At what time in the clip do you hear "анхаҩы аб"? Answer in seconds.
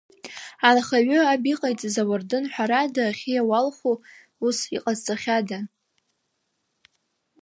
0.69-1.43